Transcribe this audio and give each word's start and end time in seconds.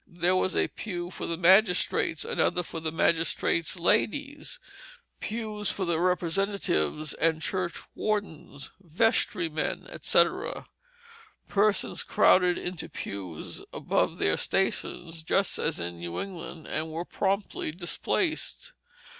There 0.07 0.35
was 0.35 0.55
a 0.55 0.67
pew 0.67 1.11
for 1.11 1.27
the 1.27 1.37
magistrates, 1.37 2.25
another 2.25 2.63
for 2.63 2.79
the 2.79 2.91
magistrates' 2.91 3.77
ladies; 3.77 4.57
pews 5.19 5.69
for 5.69 5.85
the 5.85 5.99
representatives 5.99 7.13
and 7.13 7.39
church 7.39 7.77
wardens, 7.93 8.71
vestrymen, 8.81 9.85
etc. 9.91 10.65
Persons 11.47 12.01
crowded 12.01 12.57
into 12.57 12.89
pews 12.89 13.61
above 13.71 14.17
their 14.17 14.37
stations, 14.37 15.21
just 15.21 15.59
as 15.59 15.79
in 15.79 15.99
New 15.99 16.19
England, 16.19 16.65
and 16.65 16.89
were 16.89 17.05
promptly 17.05 17.69
displaced. 17.71 18.73